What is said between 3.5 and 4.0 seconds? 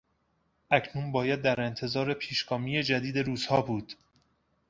بود.